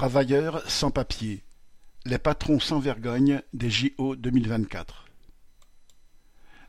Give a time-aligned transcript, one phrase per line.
[0.00, 1.44] Travailleurs sans papiers,
[2.06, 5.04] les patrons sans vergogne des JO 2024.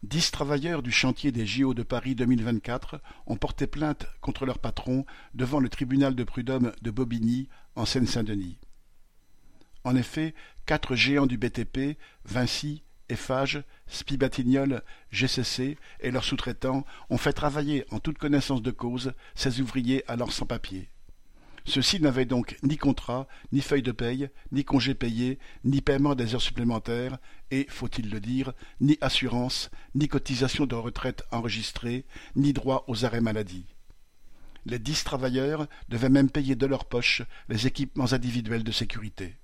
[0.04, 5.06] Dix travailleurs du chantier des JO de Paris 2024 ont porté plainte contre leur patron
[5.34, 7.48] devant le tribunal de prud'homme de Bobigny,
[7.78, 8.58] en Seine-Saint-Denis.
[9.86, 10.36] En effet,
[10.66, 18.00] quatre géants du BTP, Vinci, Eiffage, Spibatignol, GCC et leurs sous-traitants ont fait travailler en
[18.00, 20.90] toute connaissance de cause ces ouvriers alors sans papiers.
[21.66, 26.34] Ceux-ci n'avaient donc ni contrat, ni feuille de paye, ni congé payé, ni paiement des
[26.34, 27.18] heures supplémentaires,
[27.52, 32.06] et, faut-il le dire, ni assurance, ni cotisation de retraite enregistrée,
[32.36, 33.66] ni droit aux arrêts maladie.
[34.66, 39.36] Les dix travailleurs devaient même payer de leur poche les équipements individuels de sécurité.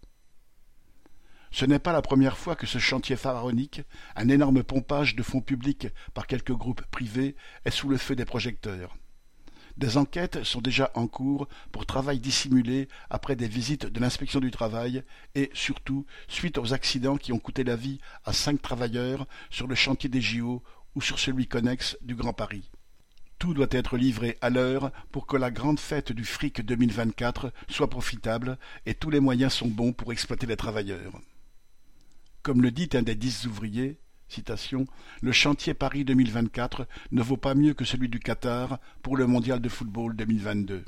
[1.52, 3.81] Ce n'est pas la première fois que ce chantier pharaonique,
[4.16, 8.26] un énorme pompage de fonds publics par quelques groupes privés, est sous le feu des
[8.26, 8.95] projecteurs.
[9.77, 14.50] Des enquêtes sont déjà en cours pour travail dissimulé après des visites de l'inspection du
[14.50, 15.03] travail
[15.36, 19.75] et, surtout, suite aux accidents qui ont coûté la vie à cinq travailleurs sur le
[19.75, 20.64] chantier des JO
[20.95, 22.72] ou sur celui connexe du Grand Paris.
[23.38, 27.88] Tout doit être livré à l'heure pour que la grande fête du fric 2024 soit
[27.88, 31.22] profitable et tous les moyens sont bons pour exploiter les travailleurs.
[32.41, 34.00] Comme le dit un des dix ouvriers,
[35.22, 39.61] Le chantier Paris 2024 ne vaut pas mieux que celui du Qatar pour le mondial
[39.61, 40.84] de football 2022.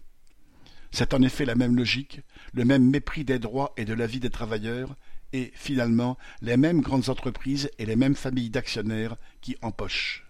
[0.92, 2.22] C'est en effet la même logique,
[2.54, 4.96] le même mépris des droits et de la vie des travailleurs,
[5.32, 10.26] et, finalement, les mêmes grandes entreprises et les mêmes familles d'actionnaires qui empochent.